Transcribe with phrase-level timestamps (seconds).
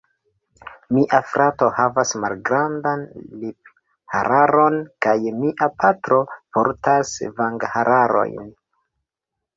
[0.97, 3.03] Mia frato havas malgrandan
[3.43, 6.21] liphararon kaj mia patro
[6.59, 8.53] portas vangharojn.